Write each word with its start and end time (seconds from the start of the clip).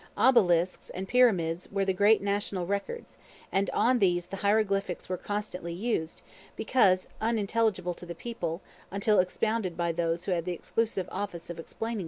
Obelisks 0.17 0.89
and 0.89 1.07
pyramids 1.07 1.71
were 1.71 1.85
the 1.85 1.93
great 1.93 2.23
national 2.23 2.65
records; 2.65 3.19
and 3.51 3.69
on 3.69 3.99
these 3.99 4.25
the 4.25 4.37
hieroglyphics 4.37 5.07
were 5.07 5.15
constantly 5.15 5.73
used, 5.73 6.23
because 6.55 7.07
unintelligible 7.21 7.93
to 7.93 8.07
the 8.07 8.15
people, 8.15 8.61
until 8.89 9.19
expounded 9.19 9.77
by 9.77 9.91
those 9.91 10.23
who 10.23 10.31
had 10.31 10.45
the 10.45 10.53
exclusive 10.53 11.07
office 11.11 11.51
of 11.51 11.59
explaining 11.59 11.99
them. 11.99 11.99